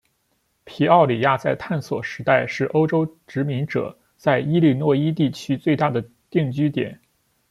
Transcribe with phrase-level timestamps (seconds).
[0.63, 6.99] 皮奥里亚在探索时代是欧洲殖民者在伊利诺伊地区最大的定居点。